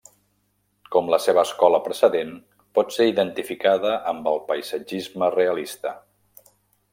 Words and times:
Com 0.93 1.09
la 1.13 1.19
seva 1.25 1.43
escola 1.47 1.79
precedent, 1.87 2.31
pot 2.79 2.95
ser 2.95 3.07
identificada 3.11 3.93
amb 4.13 4.31
el 4.33 4.41
paisatgisme 4.49 5.31
realista. 5.37 5.95